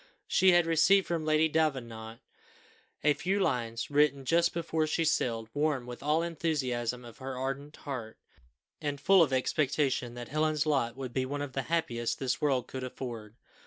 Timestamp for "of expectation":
9.21-10.15